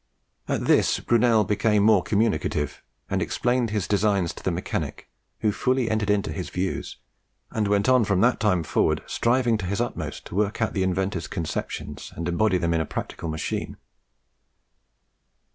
[0.47, 5.07] At this Brunel became more communicative, and explained his designs to the mechanic,
[5.41, 6.97] who fully entered into his views,
[7.51, 10.81] and went on from that time forward striving to his utmost to work out the
[10.81, 13.77] inventor's conceptions and embody them in a practical machine.